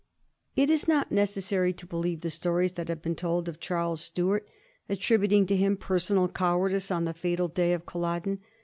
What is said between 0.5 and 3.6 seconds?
It is DOt necessary to believe the stories that have been told of